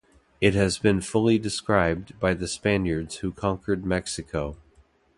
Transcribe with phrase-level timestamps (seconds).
[0.41, 4.57] It has been fully described by the Spaniards who conquered Mexico.